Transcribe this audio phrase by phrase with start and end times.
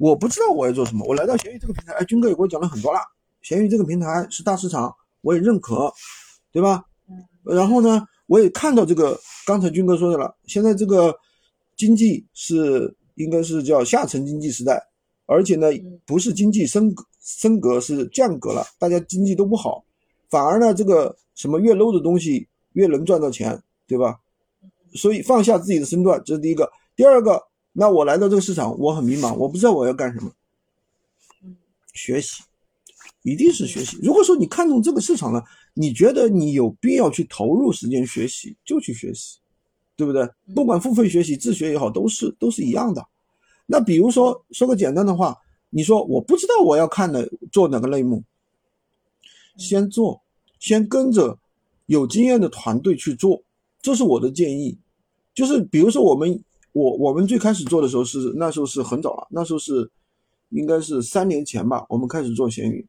[0.00, 1.06] 我不知道我要做什么。
[1.06, 2.98] 我来到闲鱼这个平台，哎，军哥也给我讲了很多了。
[3.42, 5.92] 闲鱼这个平台是大市场，我也认可，
[6.50, 6.82] 对吧？
[7.44, 11.14] 然后呢，我也看到这个刚才军哥说的了，现在这个
[11.76, 14.82] 经济是应该是叫下沉经济时代，
[15.26, 15.66] 而且呢，
[16.06, 19.84] 不是经济升升格，是降格了，大家经济都不好，
[20.30, 24.18] 反而呢，这个什么越 low 的东西越能赚到钱，对吧？
[24.94, 26.72] 所以放下自己的身段，这是第一个。
[26.96, 27.42] 第二个，
[27.72, 30.32] 那我来到这个市场，我很迷茫，我不知道我要干什么。
[31.92, 32.42] 学习，
[33.22, 33.98] 一定是学习。
[34.02, 35.44] 如果说你看中这个市场了，
[35.74, 39.38] 你觉得你有必要去投入时间学习，就去学习，
[39.96, 40.28] 对不对？
[40.54, 43.04] 不管付费学习、自学也好，都是都是一样的。
[43.66, 45.36] 那比如说说个简单的话，
[45.68, 48.22] 你说我不知道我要看的做哪个类目，
[49.56, 50.22] 先做，
[50.58, 51.38] 先跟着
[51.86, 53.42] 有经验的团队去做。
[53.82, 54.78] 这是我的建议，
[55.34, 56.42] 就是比如说我们
[56.72, 59.90] 我我们最开始做的时候是那时候是很早了，那时候是
[60.50, 62.86] 应该是三年前吧，我们开始做闲鱼。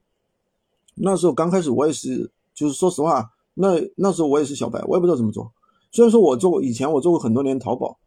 [0.96, 5.52] 那时候刚开始我也是，就是说实话，那那时候我也是小白，我也不知道怎么做。
[5.92, 7.98] 虽然说我做过以前我做过很多年淘宝，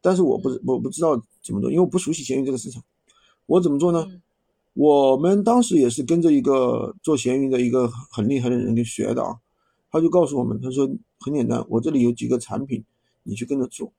[0.00, 2.82] 但是我不我不知道怎么做，因为我不熟悉闲鱼这个市场。
[3.46, 4.06] 我怎么做呢？
[4.74, 9.36] 我们当时也是跟着一个做闲鱼的一个很厉害的人给学的啊。
[9.90, 10.88] 他就告诉我们，他说
[11.20, 12.84] 很简单，我这里有几个产品，
[13.22, 13.92] 你去跟着做，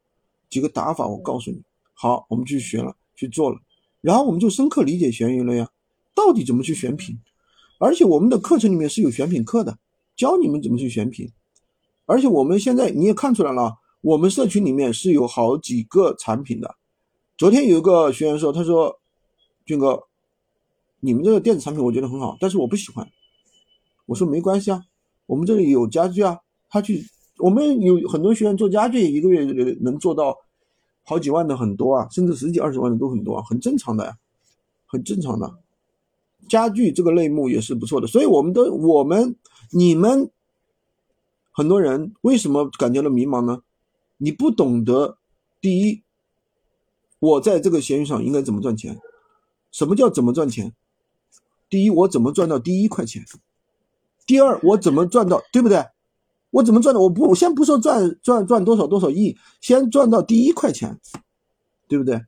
[0.50, 1.62] 几个打法我告诉你。
[1.94, 3.58] 好，我们去学了，去做了，
[4.02, 5.70] 然后我们就深刻理解闲鱼了呀，
[6.14, 7.18] 到底怎么去选品，
[7.80, 9.78] 而且我们的课程里面是有选品课的，
[10.16, 11.32] 教你们怎么去选品，
[12.06, 16.76] 而且我们现在你也看出来了，我们社群里面是有好几个产品的。
[17.38, 19.00] 昨天有一个学员说，他说，
[19.66, 20.04] 俊哥，
[21.00, 23.10] 你们这个电子产品我觉得很好，但是我不喜欢。
[24.06, 24.84] 我说没关系啊。
[25.26, 27.04] 我们这里有家具啊，他去，
[27.38, 29.44] 我们有很多学员做家具，一个月
[29.82, 30.38] 能做到
[31.04, 34.18] 好几万的很多啊，甚至十几二十万的都很多，啊，很正常的呀，
[34.86, 35.54] 很正常的。
[36.48, 39.36] 家具这个类目也是不错的，所以我们的我们
[39.72, 40.30] 你们
[41.52, 43.62] 很多人为什么感觉到迷茫呢？
[44.18, 45.18] 你不懂得，
[45.60, 46.04] 第一，
[47.20, 49.00] 我在这个闲鱼上应该怎么赚钱？
[49.72, 50.74] 什么叫怎么赚钱？
[51.68, 53.26] 第一，我怎么赚到第一块钱？
[54.26, 55.84] 第二，我怎么赚到，对不对？
[56.56, 57.02] 我怎么赚的？
[57.02, 60.98] 我不，我先不说赚赚赚多少多少亿，先赚到第一块钱，
[61.86, 62.22] 对不对？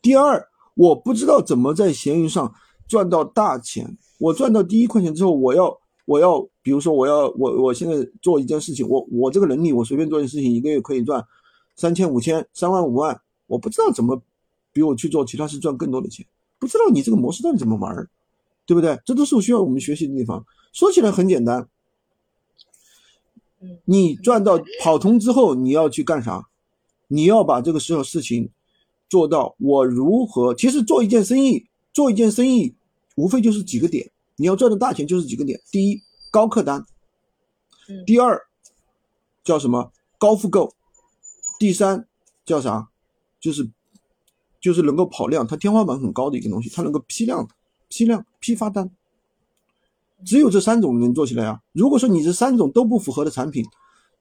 [0.00, 0.40] 第二，
[0.76, 2.54] 我不知道怎么在闲鱼上
[2.86, 3.98] 赚到大钱。
[4.20, 11.26] 我赚到第一块钱之后，我要我要，比如说我要我我现在做一件事情，我我这个能力，我随便做一件事情，一个月可以赚
[11.74, 13.20] 三千五千三万五万。
[13.48, 14.22] 我不知道怎么
[14.72, 16.24] 比我去做其他事赚更多的钱，
[16.60, 18.08] 不知道你这个模式到底怎么玩，
[18.66, 18.96] 对不对？
[19.04, 20.46] 这都是需要我们学习的地方。
[20.72, 21.68] 说起来很简单，
[23.84, 26.48] 你赚到跑通之后，你要去干啥？
[27.08, 28.50] 你要把这个时候事情
[29.08, 29.54] 做到。
[29.58, 30.54] 我如何？
[30.54, 32.74] 其实做一件生意，做一件生意，
[33.16, 34.10] 无非就是几个点。
[34.36, 36.80] 你要赚的大钱就是几个点：第一，高客单；
[38.04, 38.40] 第二，
[39.44, 40.68] 叫什么高复购；
[41.58, 42.08] 第三，
[42.44, 42.88] 叫啥？
[43.38, 43.70] 就是
[44.60, 47.46] 就是能够跑量，它天花板很高的一个东西，它能够批量
[47.88, 48.90] 批量批发单。
[50.24, 51.60] 只有这三种能做起来啊！
[51.72, 53.64] 如果说你这三种都不符合的产品，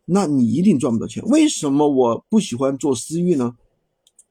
[0.05, 1.23] 那你一定赚不到钱。
[1.25, 3.55] 为什么我不喜欢做私域呢？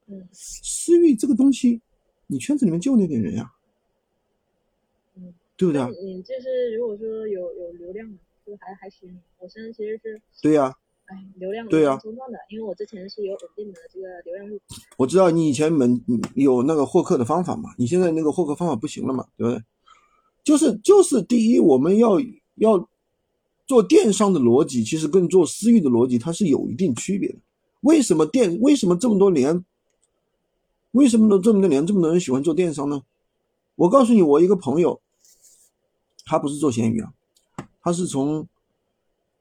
[0.07, 1.81] 嗯，私域这个东西，
[2.27, 3.53] 你圈子里面就那点人呀，
[5.15, 5.89] 嗯，对不对啊？
[6.05, 8.07] 你就是如果说有有流量，
[8.45, 9.19] 就还还行。
[9.39, 10.75] 我现在其实是对呀，
[11.07, 14.65] 哎，流量对呀，中断的，因为我之前是有稳定的这个流量入口。
[14.99, 19.65] 我知道你以前门有那个获客的方法嘛，你现在那个获客方法不行了嘛，对不对？
[20.45, 22.21] 就是就是第一，我们要
[22.57, 22.89] 要
[23.67, 27.39] 做电商的逻辑，其实跟做私域的逻辑它是有一定区别的。
[27.83, 28.61] 为什么电？
[28.61, 29.65] 为什么这么多年？
[30.93, 31.41] 为什么呢？
[31.43, 33.03] 这么多年这么多人喜欢做电商呢？
[33.77, 35.01] 我告诉你，我一个朋友，
[36.27, 37.15] 他不是做闲鱼啊，
[37.81, 38.47] 他是从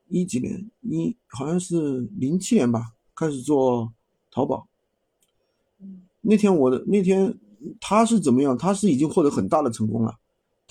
[0.07, 3.91] 一几年一好像是零七年吧开始做
[4.31, 4.67] 淘宝。
[6.21, 7.37] 那天我的那天
[7.79, 8.57] 他是怎么样？
[8.57, 10.17] 他是已经获得很大的成功了。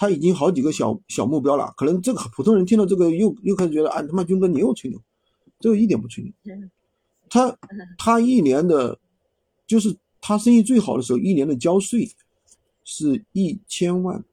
[0.00, 4.99] 他已经好几个小小目标了，可能这个普通人听到这个又又开始觉得，啊，他妈军哥你又吹牛，
[5.58, 6.32] 这个一点不吹牛。
[7.29, 7.55] 他
[7.99, 8.99] 他一年的，
[9.67, 12.11] 就是他生意最好的时候，一年的交税
[12.82, 14.25] 是一千万，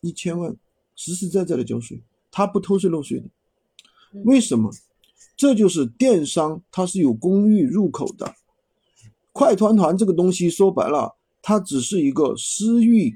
[0.00, 0.56] 一千万
[0.96, 2.00] 实实在在的交税，
[2.30, 3.26] 他不偷税漏税的。
[4.24, 4.72] 为什么？
[5.36, 8.34] 这就是电商，它是有公域入口的。
[9.32, 13.14] 快团团这个东西说白了，它只是一个私域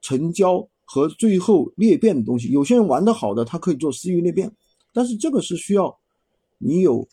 [0.00, 0.66] 成交。
[0.86, 4.50] 和最后裂变的东西，有些人玩的好的，他可以做私域裂变，
[4.94, 5.98] 但是这个是需要
[6.58, 7.06] 你有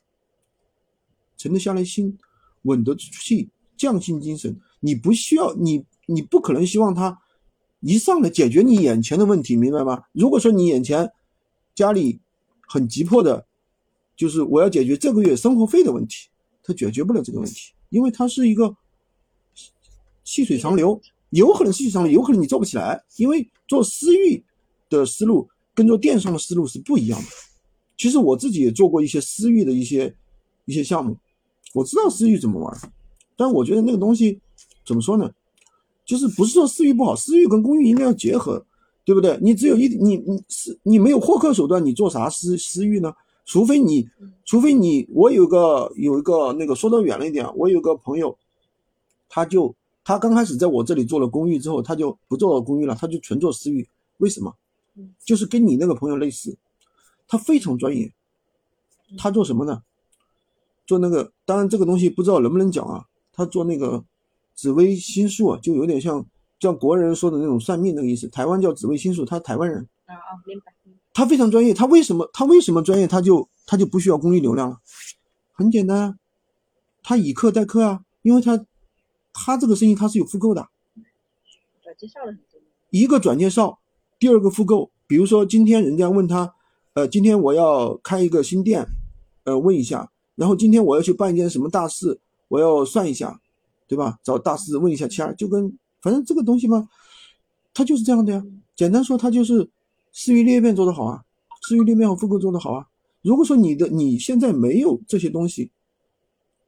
[1.35, 2.17] 沉得下来心、
[2.61, 4.57] 稳得住气、匠心精神。
[4.79, 7.19] 你不需要你你不可能希望他
[7.79, 10.03] 一上来解决你眼前的问题，明白吗？
[10.13, 11.11] 如果说你眼前
[11.73, 12.21] 家里
[12.67, 13.47] 很急迫的，
[14.15, 16.29] 就是我要解决这个月生活费的问题，
[16.61, 18.75] 他解决不了这个问题，因为它是一个
[20.23, 21.01] 细水长流，
[21.37, 24.43] 有可能细水长流，有可能你做不起来，因为做私域
[24.89, 27.27] 的思路跟做电商的思路是不一样的。
[27.97, 30.13] 其实我自己也做过一些私域的一些
[30.65, 31.17] 一些项目，
[31.73, 32.91] 我知道私域怎么玩，
[33.35, 34.39] 但我觉得那个东西
[34.85, 35.31] 怎么说呢？
[36.05, 38.65] 就是不是说私域不好，私域跟公域应该要结合，
[39.05, 39.39] 对不对？
[39.41, 43.13] 你只有一你你是你没有获客手段，你做啥私私域呢？
[43.45, 44.07] 除非你，
[44.45, 48.37] 除非你，我有个有一个那个说的远了一点，我有个朋友，
[49.29, 53.87] 他就他刚开始在我这里做了公寓之后，他就不做公寓了，他就纯做私域。
[54.17, 54.55] 为什么？
[55.25, 56.57] 就是跟你那个朋友类似，
[57.27, 58.13] 他非常专业。
[59.17, 59.81] 他做什么呢？
[60.85, 63.05] 做那个，当然这个东西不知道能不能讲啊。
[63.31, 64.03] 他做那个
[64.53, 66.25] 紫微星术啊，就有点像
[66.59, 68.27] 像国人说的那种算命那个意思。
[68.27, 69.87] 台湾叫紫微星术，他台湾人。
[70.05, 70.73] 啊啊，明白。
[71.13, 73.07] 他非常专业，他为什么他为什么专业？
[73.07, 74.77] 他就他就不需要公益流量了，
[75.53, 76.15] 很简单啊，
[77.03, 78.65] 他以客代客啊，因为他
[79.33, 80.69] 他这个生意他是有复购的，
[81.81, 83.79] 转介绍的很多，一个转介绍，
[84.19, 86.53] 第二个复购，比如说今天人家问他，
[86.93, 88.85] 呃，今天我要开一个新店，
[89.43, 93.41] 呃，问一下，然后今天我要去办一件什么大事，我要算一下，
[93.87, 94.19] 对吧？
[94.23, 96.87] 找大师问一下签儿，就跟反正这个东西嘛，
[97.73, 98.43] 他就是这样的呀，
[98.75, 99.69] 简单说他就是。
[100.15, 101.23] 私域裂变做得好啊，
[101.63, 102.87] 私域裂变和复购做得好啊。
[103.23, 105.71] 如果说你的你现在没有这些东西，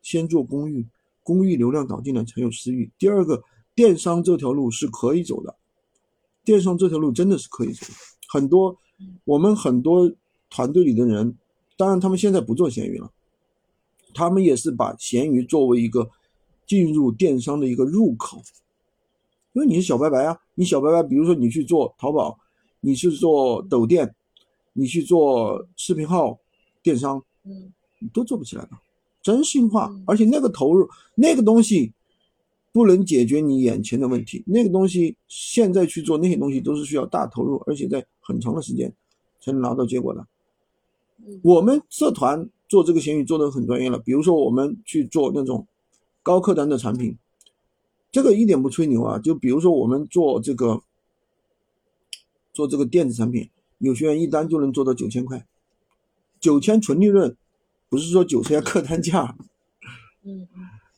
[0.02, 0.88] 先做公域，
[1.26, 2.90] 公域流量导进来才有私域。
[2.98, 3.44] 第二个，
[3.74, 5.54] 电商这条路是可以走的，
[6.46, 7.88] 电商这条路真的是可以走。
[8.30, 8.78] 很多
[9.26, 10.10] 我们很多
[10.50, 11.36] 团队里的人，
[11.76, 13.12] 当然他们现在不做闲鱼了，
[14.14, 16.10] 他们也是把闲鱼作为一个
[16.66, 18.42] 进入电商的一个入口。
[19.54, 22.40] 因为你是小白白啊，你小白白，比如说你去做淘宝。
[22.82, 24.14] 你去做抖店，
[24.74, 26.40] 你去做视频号
[26.84, 27.74] 电商，嗯，
[28.14, 28.70] 都做不起来的，
[29.26, 29.92] 真心话。
[30.06, 31.92] 而且那个投入，那个东西
[32.72, 34.44] 不能解决你眼前的问题。
[34.46, 38.94] 那个东西现在去做那些东西都是需要大投入，而且在很长的时间
[39.42, 40.28] 才能拿到结果的。
[41.42, 45.66] 我们社团做这个闲鱼做的很专业了，比如说我们去做那种
[46.22, 47.18] 高客单的产品，
[48.12, 49.18] 这个一点不吹牛啊。
[49.18, 50.84] 就比如说我们做这个。
[52.56, 53.50] 做这个电子产品，
[53.80, 55.46] 有学员一单就能做到九千块，
[56.40, 57.36] 九千纯利润，
[57.96, 59.34] 不是说九千客单价，
[60.26, 60.46] 嗯，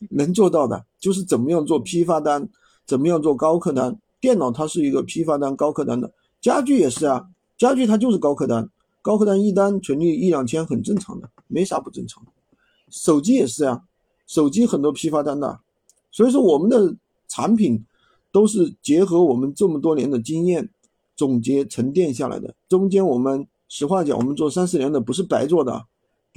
[0.09, 2.49] 能做到的，就是怎么样做批发单，
[2.87, 3.95] 怎么样做高客单。
[4.19, 6.11] 电脑它是一个批发单、高客单的，
[6.41, 8.67] 家具也是啊，家具它就是高客单，
[9.03, 12.31] 高客单一单纯利一两千很正常的，没啥不正常的。
[12.89, 13.83] 手机也是啊，
[14.25, 15.59] 手机很多批发单的，
[16.09, 16.95] 所以说我们的
[17.27, 17.85] 产品
[18.31, 20.67] 都是结合我们这么多年的经验。
[21.15, 25.83] 总结沉淀下来的，中间我们实话讲，我们做三四年的不是白做的，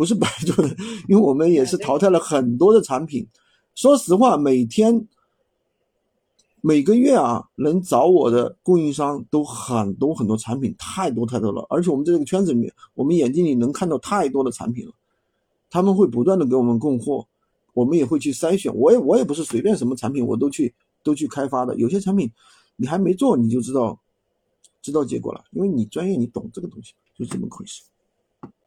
[0.00, 0.74] 不是白做的，
[1.08, 3.28] 因为我们也是淘汰了很多的产品。
[3.74, 5.06] 说实话，每天、
[6.62, 11.66] 每个月啊，能找我的供应商都很多很多产品，太多太多了。
[11.68, 14.92] 而且我们在这个圈子里面，我们眼睛里能看到太多的产品了，
[15.68, 17.28] 他们会不断的给我们供货，
[17.74, 18.74] 我们也会去筛选。
[18.74, 22.32] 我也我也不是随便什么产品我都去都去开发的，有些产品
[22.76, 24.00] 你还没做你就知道。
[24.80, 27.82] 知道结果了，因为你专业，你懂这个东西，就这么回事。